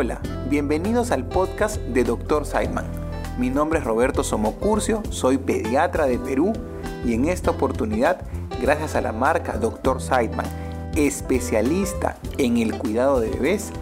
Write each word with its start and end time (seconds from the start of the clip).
Hola, 0.00 0.20
bienvenidos 0.48 1.10
al 1.10 1.24
podcast 1.24 1.76
de 1.78 2.04
Dr. 2.04 2.46
Seidman. 2.46 2.84
Mi 3.36 3.50
nombre 3.50 3.80
es 3.80 3.84
Roberto 3.84 4.22
Somocurcio, 4.22 5.02
soy 5.10 5.38
pediatra 5.38 6.06
de 6.06 6.20
Perú 6.20 6.52
y 7.04 7.14
en 7.14 7.24
esta 7.24 7.50
oportunidad, 7.50 8.20
gracias 8.62 8.94
a 8.94 9.00
la 9.00 9.10
marca 9.10 9.58
Dr. 9.58 10.00
Seidman, 10.00 10.46
especialista 10.94 12.16
en 12.36 12.58
el 12.58 12.78
cuidado 12.78 13.18
de 13.18 13.30
bebés, 13.30 13.72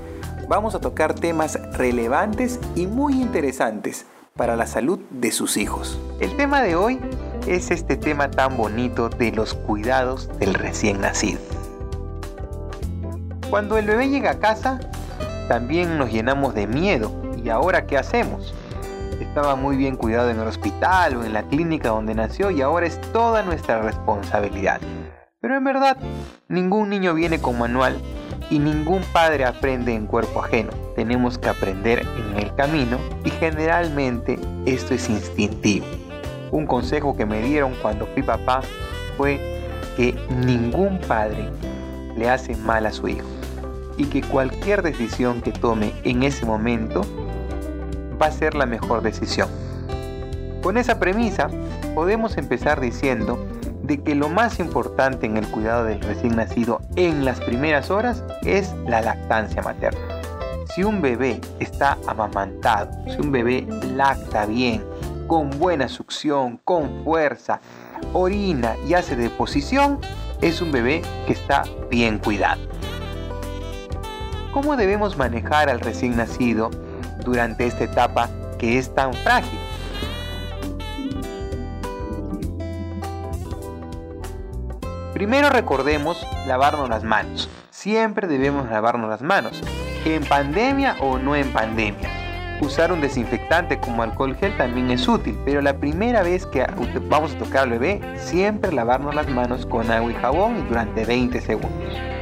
vamos 0.49 0.75
a 0.75 0.81
tocar 0.81 1.13
temas 1.13 1.61
relevantes 1.77 2.61
y 2.75 2.87
muy 2.87 3.13
interesantes 3.21 4.07
para 4.37 4.57
la 4.57 4.67
salud 4.67 4.99
de 5.11 5.33
sus 5.33 5.59
hijos. 5.59 6.01
El 6.19 6.35
tema 6.39 6.63
de 6.63 6.77
hoy 6.77 6.99
es 7.47 7.71
este 7.71 7.99
tema 7.99 8.31
tan 8.31 8.57
bonito 8.57 9.11
de 9.11 9.33
los 9.33 9.53
cuidados 9.53 10.31
del 10.39 10.55
recién 10.55 10.99
nacido. 10.99 11.41
Cuando 13.51 13.77
el 13.77 13.85
bebé 13.87 14.09
llega 14.09 14.31
a 14.31 14.39
casa, 14.39 14.81
también 15.49 15.99
nos 15.99 16.13
llenamos 16.13 16.55
de 16.55 16.67
miedo. 16.67 17.13
¿Y 17.43 17.49
ahora 17.49 17.87
qué 17.87 17.97
hacemos? 17.97 18.53
Estaba 19.21 19.57
muy 19.57 19.77
bien 19.77 19.97
cuidado 19.97 20.31
en 20.31 20.41
el 20.41 20.49
hospital 20.49 21.17
o 21.17 21.25
en 21.25 21.33
la 21.33 21.43
clínica 21.45 21.91
donde 21.91 22.15
nació 22.15 22.51
y 22.51 22.63
ahora 22.63 22.87
es 22.87 23.01
toda 23.13 23.43
nuestra 23.43 23.81
responsabilidad. 23.81 24.81
Pero 25.41 25.57
en 25.57 25.65
verdad, 25.65 25.97
ningún 26.49 26.91
niño 26.91 27.15
viene 27.15 27.41
con 27.41 27.59
manual 27.59 27.97
y 28.51 28.59
ningún 28.59 29.03
padre 29.13 29.45
aprende 29.45 29.95
en 29.95 30.07
cuerpo 30.07 30.43
ajeno. 30.43 30.71
Tenemos 30.97 31.39
que 31.39 31.49
aprender 31.49 32.01
en 32.01 32.39
el 32.39 32.55
camino 32.55 32.99
y 33.25 33.31
generalmente 33.31 34.39
esto 34.65 34.95
es 34.95 35.09
instintivo. 35.09 35.87
Un 36.51 36.67
consejo 36.67 37.17
que 37.17 37.27
me 37.27 37.41
dieron 37.43 37.75
cuando 37.81 38.07
fui 38.07 38.23
papá 38.23 38.63
fue 39.17 39.41
que 39.97 40.15
ningún 40.45 40.99
padre 41.07 41.51
le 42.17 42.29
hace 42.29 42.57
mal 42.57 42.87
a 42.87 42.93
su 42.93 43.09
hijo 43.09 43.36
y 43.97 44.05
que 44.05 44.23
cualquier 44.23 44.83
decisión 44.83 45.43
que 45.43 45.53
tome 45.53 45.93
en 46.05 46.23
ese 46.23 46.45
momento 46.47 47.03
va 48.21 48.27
a 48.27 48.33
ser 48.33 48.55
la 48.55 48.67
mejor 48.67 49.03
decisión. 49.03 49.49
Con 50.63 50.77
esa 50.77 50.99
premisa 50.99 51.49
podemos 51.95 52.37
empezar 52.37 52.81
diciendo 52.81 53.39
de 53.83 54.03
que 54.03 54.15
lo 54.15 54.29
más 54.29 54.59
importante 54.59 55.27
en 55.27 55.37
el 55.37 55.47
cuidado 55.47 55.85
del 55.85 56.01
recién 56.01 56.37
nacido 56.37 56.81
en 56.97 57.25
las 57.25 57.41
primeras 57.41 57.91
horas 57.91 58.25
es 58.43 58.75
la 58.87 59.01
lactancia 59.01 59.63
materna. 59.63 60.01
Si 60.75 60.83
un 60.83 61.01
bebé 61.01 61.41
está 61.61 61.97
amamantado, 62.07 62.91
si 63.07 63.21
un 63.21 63.31
bebé 63.31 63.67
lacta 63.95 64.45
bien, 64.45 64.85
con 65.27 65.51
buena 65.51 65.89
succión, 65.89 66.61
con 66.65 67.05
fuerza, 67.05 67.61
orina 68.13 68.75
y 68.87 68.95
hace 68.95 69.17
deposición, 69.17 70.01
es 70.41 70.61
un 70.61 70.73
bebé 70.73 71.03
que 71.27 71.33
está 71.33 71.63
bien 71.91 72.19
cuidado. 72.19 72.61
¿Cómo 74.57 74.75
debemos 74.79 75.19
manejar 75.19 75.69
al 75.69 75.81
recién 75.81 76.17
nacido 76.17 76.71
durante 77.23 77.67
esta 77.67 77.85
etapa 77.85 78.31
que 78.59 78.79
es 78.79 78.95
tan 78.95 79.13
frágil? 79.13 79.59
Primero 85.13 85.51
recordemos 85.51 86.27
lavarnos 86.47 86.89
las 86.89 87.05
manos. 87.05 87.51
Siempre 87.69 88.27
debemos 88.29 88.71
lavarnos 88.71 89.11
las 89.11 89.21
manos, 89.21 89.63
en 90.07 90.25
pandemia 90.25 90.97
o 91.01 91.19
no 91.19 91.37
en 91.37 91.53
pandemia. 91.53 92.09
Usar 92.63 92.93
un 92.93 93.03
desinfectante 93.03 93.79
como 93.79 94.05
alcohol 94.05 94.37
gel 94.37 94.57
también 94.57 94.91
es 94.91 95.07
útil, 95.07 95.39
pero 95.45 95.61
la 95.61 95.77
primera 95.77 96.23
vez 96.23 96.47
que 96.47 96.65
vamos 97.11 97.35
a 97.35 97.39
tocar 97.39 97.65
al 97.65 97.79
bebé, 97.79 98.01
siempre 98.17 98.73
lavarnos 98.73 99.15
las 99.15 99.29
manos 99.29 99.67
con 99.67 99.91
agua 99.91 100.11
y 100.11 100.15
jabón 100.15 100.67
durante 100.67 101.05
20 101.05 101.43
segundos. 101.43 102.16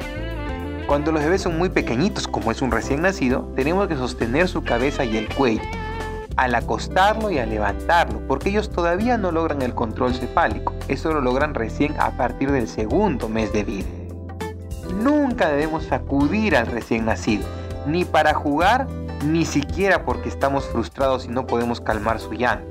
Cuando 0.86 1.12
los 1.12 1.22
bebés 1.22 1.42
son 1.42 1.56
muy 1.56 1.70
pequeñitos, 1.70 2.28
como 2.28 2.50
es 2.50 2.60
un 2.60 2.70
recién 2.70 3.02
nacido, 3.02 3.50
tenemos 3.56 3.88
que 3.88 3.96
sostener 3.96 4.48
su 4.48 4.62
cabeza 4.62 5.04
y 5.04 5.16
el 5.16 5.34
cuello 5.34 5.62
al 6.36 6.54
acostarlo 6.54 7.30
y 7.30 7.38
al 7.38 7.50
levantarlo, 7.50 8.20
porque 8.26 8.50
ellos 8.50 8.70
todavía 8.70 9.16
no 9.16 9.30
logran 9.30 9.62
el 9.62 9.74
control 9.74 10.14
cefálico. 10.14 10.74
Eso 10.88 11.12
lo 11.12 11.20
logran 11.20 11.54
recién 11.54 11.94
a 11.98 12.10
partir 12.16 12.50
del 12.50 12.68
segundo 12.68 13.28
mes 13.28 13.52
de 13.52 13.64
vida. 13.64 13.86
Nunca 15.00 15.48
debemos 15.48 15.84
sacudir 15.84 16.56
al 16.56 16.66
recién 16.66 17.06
nacido, 17.06 17.44
ni 17.86 18.04
para 18.04 18.34
jugar, 18.34 18.86
ni 19.24 19.44
siquiera 19.44 20.04
porque 20.04 20.28
estamos 20.28 20.66
frustrados 20.66 21.24
y 21.24 21.28
no 21.28 21.46
podemos 21.46 21.80
calmar 21.80 22.20
su 22.20 22.32
llanto, 22.32 22.66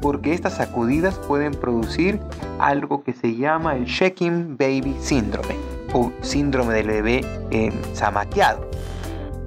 porque 0.00 0.32
estas 0.32 0.56
sacudidas 0.56 1.16
pueden 1.28 1.52
producir 1.52 2.18
algo 2.58 3.04
que 3.04 3.12
se 3.12 3.36
llama 3.36 3.76
el 3.76 3.84
Shaking 3.84 4.56
Baby 4.56 4.96
Syndrome 5.00 5.65
o 5.92 6.12
síndrome 6.22 6.74
del 6.74 6.88
bebé 6.88 7.20
eh, 7.50 7.72
zamaqueado, 7.94 8.68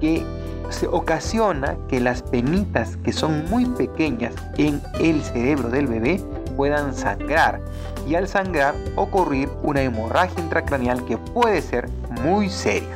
que 0.00 0.24
se 0.70 0.86
ocasiona 0.86 1.76
que 1.88 2.00
las 2.00 2.22
penitas 2.22 2.96
que 2.98 3.12
son 3.12 3.44
muy 3.50 3.66
pequeñas 3.66 4.34
en 4.56 4.80
el 5.00 5.22
cerebro 5.22 5.68
del 5.68 5.88
bebé 5.88 6.20
puedan 6.56 6.94
sangrar 6.94 7.60
y 8.06 8.14
al 8.14 8.28
sangrar 8.28 8.74
ocurrir 8.96 9.48
una 9.62 9.82
hemorragia 9.82 10.40
intracraneal 10.42 11.04
que 11.04 11.18
puede 11.18 11.60
ser 11.60 11.88
muy 12.22 12.48
seria. 12.48 12.88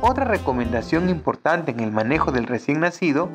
Otra 0.00 0.24
recomendación 0.24 1.08
importante 1.08 1.72
en 1.72 1.80
el 1.80 1.90
manejo 1.90 2.30
del 2.30 2.46
recién 2.46 2.80
nacido 2.80 3.30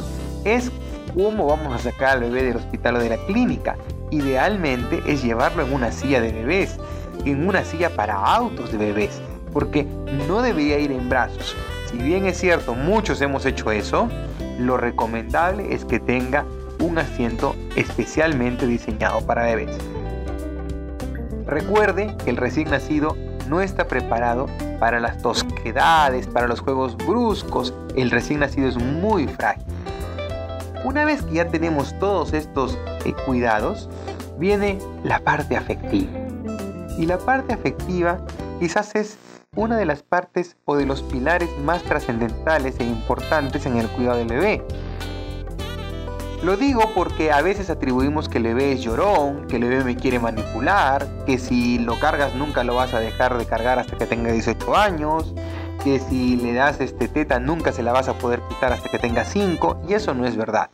es 0.46 0.72
cómo 1.14 1.48
vamos 1.48 1.74
a 1.74 1.80
sacar 1.80 2.10
al 2.10 2.22
bebé 2.22 2.44
del 2.44 2.58
hospital 2.58 2.98
o 2.98 3.00
de 3.00 3.10
la 3.10 3.18
clínica. 3.26 3.76
Idealmente 4.12 5.02
es 5.08 5.24
llevarlo 5.24 5.66
en 5.66 5.74
una 5.74 5.92
silla 5.92 6.22
de 6.22 6.32
bebés, 6.32 6.78
en 7.26 7.48
una 7.48 7.66
silla 7.66 7.90
para 7.90 8.16
autos 8.16 8.72
de 8.72 8.78
bebés 8.78 9.22
porque 9.54 9.88
no 10.28 10.42
debería 10.42 10.80
ir 10.80 10.92
en 10.92 11.08
brazos. 11.10 11.56
Si 11.90 11.98
bien 11.98 12.26
es 12.26 12.38
cierto, 12.38 12.74
muchos 12.74 13.22
hemos 13.22 13.46
hecho 13.46 13.72
eso, 13.72 14.10
lo 14.60 14.78
recomendable 14.78 15.74
es 15.74 15.86
que 15.86 16.00
tenga 16.00 16.46
un 16.80 16.98
asiento 16.98 17.56
especialmente 17.76 18.68
diseñado 18.68 19.22
para 19.22 19.44
bebés. 19.44 19.78
Recuerde 21.46 22.16
que 22.24 22.32
el 22.32 22.38
recién 22.38 22.70
nacido 22.70 23.16
no 23.48 23.62
está 23.62 23.88
preparado 23.88 24.48
para 24.80 25.00
las 25.00 25.22
tosquedades, 25.22 26.28
para 26.28 26.48
los 26.48 26.62
juegos 26.62 26.98
bruscos. 26.98 27.74
El 27.96 28.12
recién 28.12 28.40
nacido 28.40 28.68
es 28.68 28.78
muy 28.78 29.28
frágil. 29.28 29.64
Una 30.84 31.06
vez 31.06 31.22
que 31.22 31.36
ya 31.36 31.48
tenemos 31.48 31.98
todos 32.00 32.34
estos 32.34 32.78
eh, 33.06 33.14
cuidados, 33.26 33.90
viene 34.38 34.80
la 35.04 35.20
parte 35.20 35.56
afectiva. 35.56 36.12
Y 36.98 37.06
la 37.06 37.18
parte 37.18 37.54
afectiva 37.54 38.20
quizás 38.60 38.94
es 38.96 39.18
una 39.56 39.78
de 39.78 39.86
las 39.86 40.02
partes 40.02 40.58
o 40.66 40.76
de 40.76 40.86
los 40.86 41.04
pilares 41.04 41.50
más 41.64 41.84
trascendentales 41.84 42.80
e 42.80 42.84
importantes 42.84 43.66
en 43.66 43.78
el 43.78 43.88
cuidado 43.88 44.18
del 44.18 44.28
bebé. 44.28 44.64
Lo 46.44 46.58
digo 46.58 46.92
porque 46.94 47.32
a 47.32 47.42
veces 47.42 47.70
atribuimos 47.70 48.28
que 48.28 48.40
el 48.40 48.44
bebé 48.44 48.74
es 48.74 48.82
llorón, 48.82 49.48
que 49.48 49.56
el 49.56 49.64
bebé 49.64 49.84
me 49.86 49.96
quiere 49.96 50.20
manipular, 50.20 51.08
que 51.26 51.38
si 51.38 51.80
lo 51.80 51.98
cargas 52.00 52.36
nunca 52.36 52.66
lo 52.66 52.76
vas 52.76 52.94
a 52.94 53.00
dejar 53.00 53.38
de 53.38 53.46
cargar 53.46 53.80
hasta 53.80 53.98
que 53.98 54.06
tenga 54.06 54.32
18 54.32 54.76
años, 54.76 55.34
que 55.86 56.00
si 56.00 56.36
le 56.36 56.54
das 56.54 56.82
este 56.82 57.08
teta 57.08 57.40
nunca 57.40 57.72
se 57.72 57.82
la 57.82 57.94
vas 57.94 58.10
a 58.10 58.18
poder 58.18 58.42
quitar 58.50 58.74
hasta 58.74 58.90
que 58.90 59.00
tenga 59.00 59.24
5, 59.24 59.84
y 59.88 59.94
eso 59.94 60.14
no 60.14 60.26
es 60.26 60.36
verdad. 60.36 60.70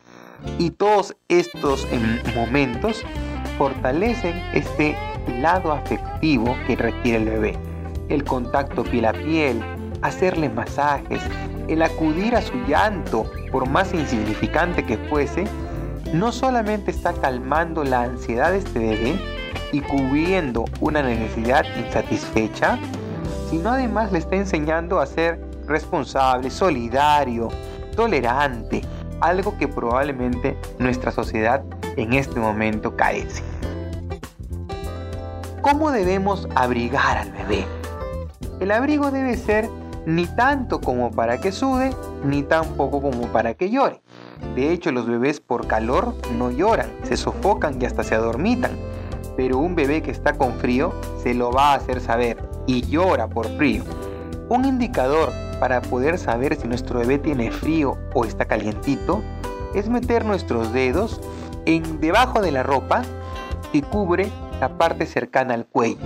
Y 0.58 0.72
todos 0.72 1.16
estos 1.28 1.88
em, 1.92 2.20
momentos 2.34 3.04
fortalecen 3.60 4.42
este 4.54 4.96
lado 5.40 5.72
afectivo 5.72 6.56
que 6.66 6.78
requiere 6.78 7.20
el 7.20 7.26
bebé 7.26 7.69
el 8.10 8.24
contacto 8.24 8.84
piel 8.84 9.06
a 9.06 9.14
piel, 9.14 9.62
hacerle 10.02 10.50
masajes, 10.50 11.22
el 11.68 11.82
acudir 11.82 12.36
a 12.36 12.42
su 12.42 12.54
llanto, 12.68 13.32
por 13.52 13.70
más 13.70 13.94
insignificante 13.94 14.84
que 14.84 14.98
fuese, 14.98 15.46
no 16.14 16.32
solamente 16.32 16.92
está 16.92 17.14
calmando 17.14 17.84
la 17.84 18.04
ansiedad 18.04 18.52
de 18.52 18.58
este 18.60 18.80
bebé 18.80 19.20
y 19.72 19.82
cubriendo 19.82 20.66
una 20.80 21.04
necesidad 21.04 21.66
insatisfecha, 21.78 22.80
sino 23.50 23.70
además 23.70 24.12
le 24.12 24.20
está 24.20 24.36
enseñando 24.36 25.00
a 25.00 25.06
ser 25.06 25.40
responsable, 25.68 26.50
solidario, 26.50 27.50
tolerante, 27.96 28.82
algo 29.22 29.58
que 29.58 29.68
probablemente 29.68 30.58
nuestra 30.80 31.12
sociedad 31.12 31.64
en 31.98 32.14
este 32.14 32.40
momento 32.40 32.96
carece. 32.96 33.44
¿Cómo 35.62 35.92
debemos 35.92 36.48
abrigar 36.56 37.18
al 37.18 37.32
bebé? 37.32 37.79
El 38.60 38.72
abrigo 38.72 39.10
debe 39.10 39.38
ser 39.38 39.70
ni 40.06 40.26
tanto 40.26 40.82
como 40.82 41.12
para 41.12 41.40
que 41.40 41.52
sude, 41.52 41.92
ni 42.26 42.44
tampoco 42.44 43.02
como 43.02 43.28
para 43.28 43.54
que 43.54 43.70
llore. 43.70 44.02
De 44.56 44.72
hecho, 44.72 44.92
los 44.92 45.08
bebés 45.08 45.40
por 45.40 45.68
calor 45.68 46.14
no 46.38 46.52
lloran, 46.52 46.90
se 47.04 47.16
sofocan 47.16 47.82
y 47.82 47.86
hasta 47.86 48.04
se 48.04 48.16
adormitan. 48.16 48.72
Pero 49.38 49.60
un 49.60 49.76
bebé 49.76 50.02
que 50.02 50.12
está 50.12 50.34
con 50.34 50.54
frío 50.56 50.94
se 51.24 51.34
lo 51.34 51.52
va 51.52 51.72
a 51.72 51.76
hacer 51.76 52.02
saber 52.02 52.38
y 52.68 52.82
llora 52.82 53.28
por 53.28 53.48
frío. 53.58 53.84
Un 54.50 54.66
indicador 54.66 55.32
para 55.60 55.82
poder 55.82 56.18
saber 56.18 56.58
si 56.58 56.68
nuestro 56.68 57.00
bebé 57.00 57.18
tiene 57.18 57.52
frío 57.52 57.98
o 58.14 58.26
está 58.26 58.46
calientito 58.46 59.22
es 59.74 59.88
meter 59.88 60.26
nuestros 60.26 60.74
dedos 60.74 61.22
en 61.66 62.02
debajo 62.02 62.42
de 62.42 62.52
la 62.52 62.64
ropa 62.64 63.04
que 63.72 63.82
cubre 63.84 64.30
la 64.60 64.78
parte 64.78 65.06
cercana 65.06 65.54
al 65.54 65.66
cuello 65.66 66.00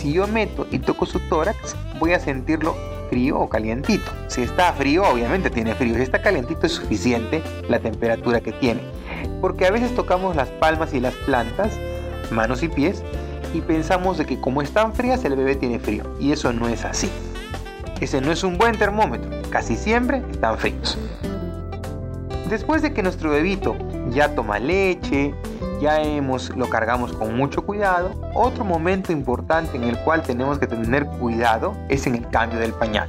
si 0.00 0.14
yo 0.14 0.26
meto 0.26 0.66
y 0.70 0.78
toco 0.78 1.04
su 1.04 1.20
tórax, 1.20 1.76
voy 1.98 2.14
a 2.14 2.20
sentirlo 2.20 2.74
frío 3.10 3.38
o 3.38 3.48
calientito. 3.50 4.10
Si 4.28 4.40
está 4.40 4.72
frío, 4.72 5.02
obviamente 5.04 5.50
tiene 5.50 5.74
frío. 5.74 5.94
Si 5.94 6.00
está 6.00 6.22
calientito 6.22 6.66
es 6.66 6.72
suficiente 6.72 7.42
la 7.68 7.80
temperatura 7.80 8.40
que 8.40 8.52
tiene. 8.52 8.80
Porque 9.42 9.66
a 9.66 9.70
veces 9.70 9.94
tocamos 9.94 10.36
las 10.36 10.48
palmas 10.48 10.94
y 10.94 11.00
las 11.00 11.14
plantas, 11.14 11.76
manos 12.30 12.62
y 12.62 12.68
pies, 12.68 13.02
y 13.52 13.60
pensamos 13.60 14.16
de 14.16 14.24
que 14.24 14.40
como 14.40 14.62
están 14.62 14.94
frías 14.94 15.22
el 15.24 15.36
bebé 15.36 15.54
tiene 15.56 15.78
frío. 15.78 16.04
Y 16.18 16.32
eso 16.32 16.50
no 16.54 16.68
es 16.68 16.86
así. 16.86 17.10
Ese 18.00 18.22
no 18.22 18.32
es 18.32 18.42
un 18.42 18.56
buen 18.56 18.78
termómetro. 18.78 19.28
Casi 19.50 19.76
siempre 19.76 20.22
están 20.30 20.56
fríos. 20.56 20.96
Después 22.48 22.80
de 22.80 22.94
que 22.94 23.02
nuestro 23.02 23.30
bebito 23.30 23.76
ya 24.10 24.34
toma 24.34 24.58
leche, 24.58 25.34
ya 25.80 26.02
hemos, 26.02 26.54
lo 26.56 26.68
cargamos 26.68 27.12
con 27.12 27.36
mucho 27.36 27.62
cuidado, 27.62 28.12
otro 28.34 28.64
momento 28.64 29.12
importante 29.12 29.76
en 29.76 29.84
el 29.84 29.98
cual 29.98 30.22
tenemos 30.22 30.58
que 30.58 30.66
tener 30.66 31.06
cuidado 31.06 31.74
es 31.88 32.06
en 32.06 32.16
el 32.16 32.28
cambio 32.28 32.58
del 32.58 32.72
pañal. 32.72 33.08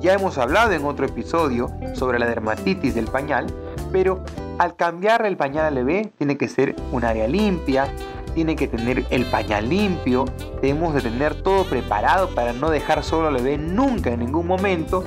Ya 0.00 0.12
hemos 0.12 0.38
hablado 0.38 0.72
en 0.72 0.84
otro 0.84 1.06
episodio 1.06 1.70
sobre 1.94 2.18
la 2.18 2.26
dermatitis 2.26 2.94
del 2.94 3.06
pañal, 3.06 3.46
pero 3.90 4.22
al 4.58 4.76
cambiar 4.76 5.24
el 5.26 5.36
pañal 5.36 5.66
al 5.66 5.74
bebé 5.74 6.12
tiene 6.18 6.36
que 6.36 6.48
ser 6.48 6.76
un 6.92 7.04
área 7.04 7.26
limpia, 7.26 7.88
tiene 8.34 8.56
que 8.56 8.68
tener 8.68 9.04
el 9.10 9.24
pañal 9.26 9.68
limpio, 9.68 10.24
debemos 10.60 10.94
de 10.94 11.00
tener 11.00 11.42
todo 11.42 11.64
preparado 11.64 12.28
para 12.34 12.52
no 12.52 12.70
dejar 12.70 13.02
solo 13.02 13.28
al 13.28 13.34
bebé 13.34 13.58
nunca 13.58 14.10
en 14.10 14.20
ningún 14.20 14.46
momento, 14.46 15.04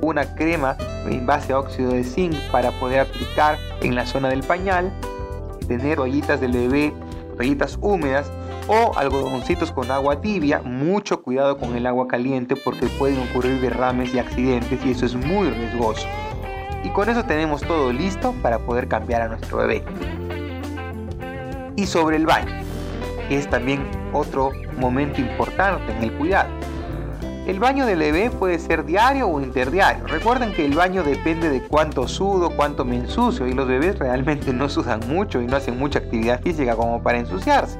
una 0.00 0.34
crema 0.34 0.76
en 1.06 1.26
base 1.26 1.52
a 1.52 1.58
óxido 1.58 1.92
de 1.92 2.04
zinc 2.04 2.34
para 2.50 2.70
poder 2.72 3.00
aplicar 3.00 3.58
en 3.80 3.94
la 3.94 4.06
zona 4.06 4.28
del 4.28 4.42
pañal, 4.42 4.92
tener 5.68 5.96
toallitas 5.96 6.40
del 6.40 6.52
bebé, 6.52 6.92
toallitas 7.36 7.78
húmedas 7.80 8.30
o 8.66 8.96
algodoncitos 8.96 9.70
con 9.70 9.90
agua 9.90 10.20
tibia, 10.20 10.60
mucho 10.62 11.22
cuidado 11.22 11.56
con 11.58 11.76
el 11.76 11.86
agua 11.86 12.08
caliente 12.08 12.56
porque 12.56 12.86
pueden 12.98 13.18
ocurrir 13.30 13.60
derrames 13.60 14.12
y 14.14 14.18
accidentes 14.18 14.84
y 14.84 14.90
eso 14.90 15.06
es 15.06 15.14
muy 15.14 15.50
riesgoso. 15.50 16.06
Y 16.84 16.90
con 16.90 17.08
eso 17.08 17.24
tenemos 17.24 17.62
todo 17.62 17.92
listo 17.92 18.34
para 18.42 18.58
poder 18.58 18.88
cambiar 18.88 19.22
a 19.22 19.28
nuestro 19.28 19.58
bebé. 19.58 19.84
Y 21.76 21.86
sobre 21.86 22.16
el 22.16 22.26
baño 22.26 22.52
es 23.30 23.48
también 23.48 23.84
otro 24.12 24.50
momento 24.78 25.20
importante 25.20 25.92
en 25.92 26.02
el 26.02 26.12
cuidado. 26.12 26.48
El 27.48 27.60
baño 27.60 27.86
del 27.86 28.00
bebé 28.00 28.28
puede 28.28 28.58
ser 28.58 28.84
diario 28.84 29.26
o 29.26 29.40
interdiario. 29.40 30.06
Recuerden 30.06 30.52
que 30.52 30.66
el 30.66 30.74
baño 30.74 31.02
depende 31.02 31.48
de 31.48 31.62
cuánto 31.62 32.06
sudo, 32.06 32.50
cuánto 32.54 32.84
me 32.84 32.96
ensucio 32.96 33.46
y 33.46 33.54
los 33.54 33.66
bebés 33.66 33.98
realmente 33.98 34.52
no 34.52 34.68
sudan 34.68 35.00
mucho 35.08 35.40
y 35.40 35.46
no 35.46 35.56
hacen 35.56 35.78
mucha 35.78 36.00
actividad 36.00 36.42
física 36.42 36.76
como 36.76 37.02
para 37.02 37.18
ensuciarse. 37.18 37.78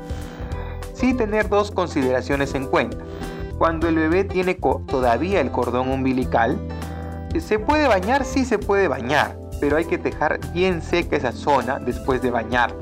Sí 0.95 1.13
tener 1.13 1.51
dos 1.51 1.71
consideraciones 1.71 2.55
en 2.55 2.67
cuenta. 2.67 2.97
Cuando 3.59 3.89
el 3.89 3.97
bebé 3.97 4.25
tiene 4.25 4.55
todavía 4.55 5.43
el 5.43 5.51
cordón 5.51 5.91
umbilical, 5.91 6.59
¿se 7.39 7.59
puede 7.59 7.89
bañar? 7.89 8.25
Sí 8.25 8.47
se 8.47 8.59
puede 8.59 8.89
bañar, 8.89 9.39
pero 9.61 9.77
hay 9.77 9.85
que 9.85 9.99
dejar 9.99 10.41
bien 10.55 10.81
seca 10.81 11.17
esa 11.17 11.33
zona 11.33 11.79
después 11.79 12.23
de 12.23 12.31
bañar. 12.31 12.75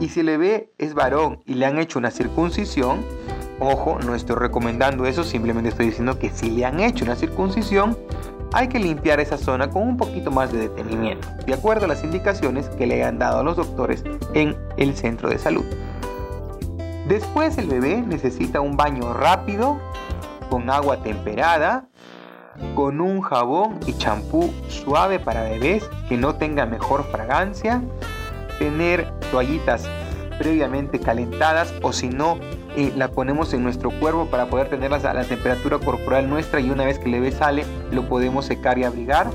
Y 0.00 0.08
si 0.08 0.20
el 0.20 0.26
bebé 0.28 0.72
es 0.78 0.94
varón 0.94 1.42
y 1.44 1.52
le 1.52 1.66
han 1.66 1.78
hecho 1.78 1.98
una 1.98 2.10
circuncisión, 2.10 3.04
ojo, 3.60 3.98
no 4.04 4.14
estoy 4.14 4.36
recomendando 4.36 5.06
eso, 5.06 5.24
simplemente 5.24 5.70
estoy 5.70 5.86
diciendo 5.86 6.18
que 6.18 6.30
si 6.30 6.50
le 6.50 6.64
han 6.64 6.80
hecho 6.80 7.04
una 7.04 7.16
circuncisión, 7.16 7.96
hay 8.52 8.68
que 8.68 8.78
limpiar 8.78 9.20
esa 9.20 9.36
zona 9.36 9.68
con 9.68 9.82
un 9.82 9.96
poquito 9.96 10.30
más 10.30 10.52
de 10.52 10.60
detenimiento, 10.60 11.28
de 11.46 11.54
acuerdo 11.54 11.84
a 11.84 11.88
las 11.88 12.02
indicaciones 12.02 12.68
que 12.70 12.86
le 12.86 13.04
han 13.04 13.18
dado 13.18 13.40
a 13.40 13.42
los 13.42 13.56
doctores 13.56 14.04
en 14.34 14.56
el 14.76 14.96
centro 14.96 15.28
de 15.28 15.38
salud. 15.38 15.64
Después 17.08 17.56
el 17.58 17.68
bebé 17.68 18.02
necesita 18.02 18.60
un 18.60 18.76
baño 18.76 19.12
rápido, 19.12 19.78
con 20.50 20.70
agua 20.70 21.02
temperada, 21.02 21.88
con 22.74 23.00
un 23.00 23.20
jabón 23.20 23.78
y 23.86 23.94
champú 23.94 24.52
suave 24.68 25.18
para 25.18 25.42
bebés 25.42 25.88
que 26.08 26.16
no 26.16 26.34
tenga 26.34 26.66
mejor 26.66 27.04
fragancia, 27.04 27.82
tener 28.58 29.10
toallitas 29.30 29.88
previamente 30.38 30.98
calentadas 30.98 31.72
o 31.82 31.92
si 31.92 32.08
no 32.08 32.38
eh, 32.76 32.92
la 32.96 33.08
ponemos 33.08 33.52
en 33.54 33.62
nuestro 33.62 33.90
cuerpo 33.90 34.26
para 34.26 34.46
poder 34.46 34.68
tenerlas 34.68 35.04
a 35.04 35.14
la 35.14 35.24
temperatura 35.24 35.78
corporal 35.78 36.28
nuestra 36.28 36.60
y 36.60 36.70
una 36.70 36.84
vez 36.84 36.98
que 36.98 37.06
el 37.06 37.12
bebé 37.12 37.32
sale 37.32 37.64
lo 37.90 38.08
podemos 38.08 38.46
secar 38.46 38.78
y 38.78 38.84
abrigar. 38.84 39.30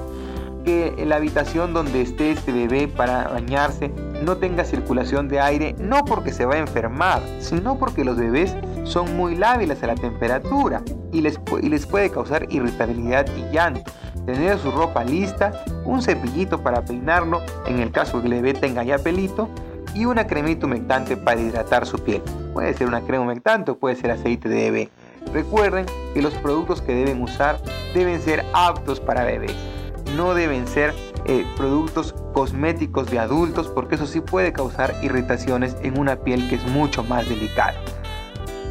Que 0.63 0.93
la 1.05 1.17
habitación 1.17 1.73
donde 1.73 2.01
esté 2.01 2.31
este 2.31 2.53
bebé 2.53 2.87
para 2.87 3.27
bañarse 3.27 3.91
no 4.23 4.37
tenga 4.37 4.63
circulación 4.63 5.27
de 5.27 5.41
aire, 5.41 5.75
no 5.77 6.05
porque 6.05 6.31
se 6.31 6.45
va 6.45 6.55
a 6.55 6.59
enfermar, 6.59 7.21
sino 7.39 7.77
porque 7.77 8.05
los 8.05 8.17
bebés 8.17 8.55
son 8.85 9.17
muy 9.17 9.35
lábiles 9.35 9.83
a 9.83 9.87
la 9.87 9.95
temperatura 9.95 10.81
y 11.11 11.19
les, 11.19 11.37
y 11.61 11.67
les 11.67 11.85
puede 11.85 12.09
causar 12.09 12.47
irritabilidad 12.49 13.25
y 13.35 13.53
llanto. 13.53 13.91
Tener 14.25 14.57
su 14.57 14.71
ropa 14.71 15.03
lista, 15.03 15.51
un 15.83 16.01
cepillito 16.01 16.63
para 16.63 16.85
peinarlo 16.85 17.41
en 17.67 17.79
el 17.79 17.91
caso 17.91 18.21
que 18.21 18.27
el 18.27 18.35
bebé 18.35 18.53
tenga 18.53 18.83
ya 18.83 18.97
pelito 18.97 19.49
y 19.93 20.05
una 20.05 20.27
cremita 20.27 20.65
humectante 20.65 21.17
para 21.17 21.39
hidratar 21.39 21.85
su 21.85 21.99
piel. 21.99 22.21
Puede 22.53 22.73
ser 22.73 22.87
una 22.87 23.01
crema 23.01 23.23
humectante 23.23 23.71
o 23.71 23.77
puede 23.77 23.95
ser 23.95 24.11
aceite 24.11 24.49
de 24.49 24.55
bebé. 24.55 24.89
Recuerden 25.33 25.85
que 26.13 26.21
los 26.21 26.33
productos 26.35 26.81
que 26.81 26.93
deben 26.93 27.21
usar 27.21 27.59
deben 27.93 28.21
ser 28.21 28.45
aptos 28.53 28.99
para 28.99 29.23
bebés. 29.23 29.55
No 30.15 30.33
deben 30.33 30.67
ser 30.67 30.93
eh, 31.25 31.45
productos 31.57 32.13
cosméticos 32.33 33.09
de 33.09 33.19
adultos 33.19 33.67
porque 33.67 33.95
eso 33.95 34.05
sí 34.05 34.21
puede 34.21 34.53
causar 34.53 34.93
irritaciones 35.01 35.75
en 35.81 35.97
una 35.97 36.17
piel 36.17 36.47
que 36.49 36.55
es 36.55 36.65
mucho 36.67 37.03
más 37.03 37.27
delicada. 37.27 37.75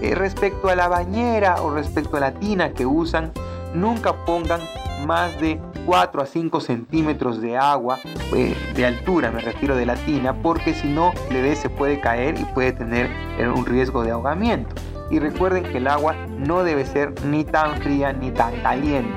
Eh, 0.03 0.15
respecto 0.15 0.69
a 0.69 0.77
la 0.77 0.89
bañera 0.89 1.63
o 1.63 1.71
respecto 1.71 2.17
a 2.17 2.21
la 2.21 2.33
tina 2.33 2.73
que 2.73 2.87
usan, 2.87 3.33
nunca 3.73 4.25
pongan 4.25 4.61
más 5.07 5.41
de 5.41 5.61
4 5.87 6.23
a 6.23 6.27
5 6.27 6.61
centímetros 6.61 7.41
de 7.41 7.57
agua 7.57 7.99
eh, 8.35 8.55
de 8.75 8.87
altura, 8.87 9.31
me 9.31 9.41
refiero 9.41 9.77
de 9.77 9.87
la 9.87 9.97
tina, 9.97 10.35
porque 10.43 10.75
si 10.75 10.89
no, 10.89 11.13
el 11.29 11.37
bebé 11.37 11.57
se 11.57 11.69
puede 11.69 12.01
caer 12.01 12.39
y 12.39 12.45
puede 12.45 12.73
tener 12.73 13.11
eh, 13.39 13.49
un 13.49 13.67
riesgo 13.67 14.03
de 14.05 14.13
ahogamiento. 14.13 14.75
Y 15.11 15.19
recuerden 15.19 15.65
que 15.65 15.79
el 15.79 15.89
agua 15.89 16.15
no 16.39 16.65
debe 16.65 16.87
ser 16.87 17.13
ni 17.27 17.45
tan 17.45 17.77
fría 17.83 18.13
ni 18.13 18.31
tan 18.31 18.57
caliente. 18.63 19.13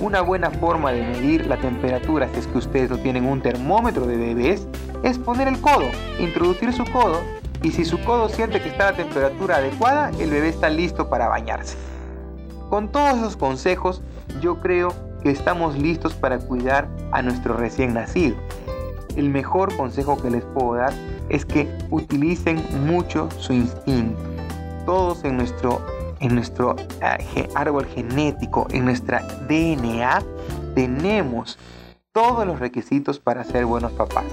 Una 0.00 0.20
buena 0.20 0.50
forma 0.50 0.92
de 0.92 1.02
medir 1.02 1.46
la 1.46 1.56
temperatura, 1.56 2.28
si 2.32 2.40
es 2.40 2.46
que 2.46 2.58
ustedes 2.58 2.90
no 2.90 2.98
tienen 2.98 3.26
un 3.26 3.42
termómetro 3.42 4.06
de 4.06 4.16
bebés, 4.16 4.66
es 5.02 5.18
poner 5.18 5.48
el 5.48 5.60
codo, 5.60 5.86
introducir 6.18 6.72
su 6.72 6.84
codo 6.84 7.20
y 7.62 7.72
si 7.72 7.84
su 7.84 8.02
codo 8.04 8.28
siente 8.28 8.62
que 8.62 8.68
está 8.68 8.88
a 8.88 8.90
la 8.92 8.96
temperatura 8.96 9.56
adecuada, 9.56 10.10
el 10.18 10.30
bebé 10.30 10.48
está 10.48 10.70
listo 10.70 11.10
para 11.10 11.28
bañarse. 11.28 11.76
Con 12.70 12.90
todos 12.90 13.18
esos 13.18 13.36
consejos, 13.36 14.00
yo 14.40 14.60
creo 14.60 15.09
que 15.22 15.30
estamos 15.30 15.76
listos 15.78 16.14
para 16.14 16.38
cuidar 16.38 16.88
a 17.12 17.22
nuestro 17.22 17.56
recién 17.56 17.94
nacido. 17.94 18.36
El 19.16 19.28
mejor 19.30 19.76
consejo 19.76 20.16
que 20.16 20.30
les 20.30 20.44
puedo 20.44 20.74
dar 20.74 20.92
es 21.28 21.44
que 21.44 21.68
utilicen 21.90 22.62
mucho 22.86 23.28
su 23.38 23.52
instinto. 23.52 24.20
Todos 24.86 25.24
en 25.24 25.36
nuestro, 25.36 25.80
en 26.20 26.34
nuestro 26.34 26.76
eh, 27.02 27.48
árbol 27.54 27.86
genético, 27.86 28.66
en 28.70 28.84
nuestra 28.84 29.20
DNA, 29.48 30.22
tenemos 30.74 31.58
todos 32.12 32.46
los 32.46 32.58
requisitos 32.58 33.18
para 33.18 33.44
ser 33.44 33.66
buenos 33.66 33.92
papás. 33.92 34.24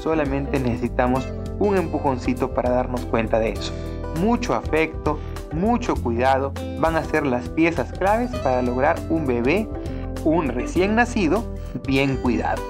Solamente 0.00 0.60
necesitamos 0.60 1.26
un 1.58 1.76
empujoncito 1.76 2.54
para 2.54 2.70
darnos 2.70 3.02
cuenta 3.06 3.38
de 3.38 3.50
eso. 3.50 3.72
Mucho 4.20 4.54
afecto, 4.54 5.18
mucho 5.52 5.94
cuidado 5.96 6.52
van 6.80 6.96
a 6.96 7.04
ser 7.04 7.26
las 7.26 7.48
piezas 7.48 7.92
claves 7.98 8.30
para 8.40 8.62
lograr 8.62 8.98
un 9.10 9.26
bebé 9.26 9.68
un 10.30 10.48
recién 10.48 10.96
nacido 10.96 11.54
bien 11.86 12.16
cuidado. 12.16 12.62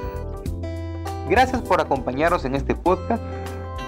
Gracias 1.29 1.63
por 1.63 1.81
acompañarnos 1.81 2.45
en 2.45 2.55
este 2.55 2.75
podcast 2.75 3.23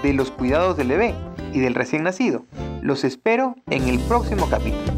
de 0.03 0.13
los 0.13 0.31
cuidados 0.31 0.75
del 0.75 0.89
bebé 0.89 1.13
y 1.53 1.59
del 1.59 1.75
recién 1.75 2.03
nacido. 2.03 2.45
Los 2.81 3.03
espero 3.03 3.55
en 3.69 3.87
el 3.87 3.99
próximo 3.99 4.49
capítulo. 4.49 4.93